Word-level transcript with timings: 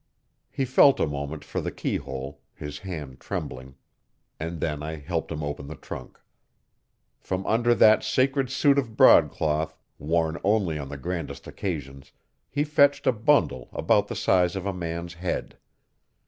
He 0.49 0.65
felt 0.65 0.99
a 0.99 1.05
moment 1.05 1.43
for 1.45 1.61
the 1.61 1.69
keyhole, 1.69 2.41
his 2.55 2.79
hand 2.79 3.19
trembling, 3.19 3.75
and 4.39 4.59
then 4.59 4.81
I 4.81 4.95
helped 4.95 5.31
him 5.31 5.43
open 5.43 5.67
the 5.67 5.75
trunk. 5.75 6.19
From 7.19 7.45
under 7.45 7.75
that 7.75 8.03
sacred 8.03 8.49
suit 8.49 8.79
of 8.79 8.97
broadcloth, 8.97 9.77
worn 9.99 10.39
only 10.43 10.79
on 10.79 10.89
the 10.89 10.97
grandest 10.97 11.45
occasions, 11.45 12.13
he 12.49 12.63
fetched 12.63 13.05
a 13.05 13.11
bundle 13.11 13.69
about 13.73 14.07
the 14.07 14.15
size 14.15 14.55
of 14.55 14.65
a 14.65 14.73
man's 14.73 15.13
head. 15.13 15.59